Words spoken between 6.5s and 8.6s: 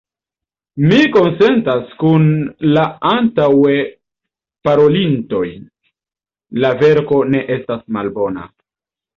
la verko ne estas malbona.